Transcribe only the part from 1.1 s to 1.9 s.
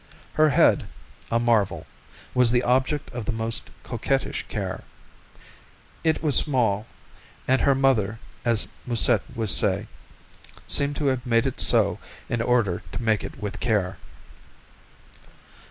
a marvel,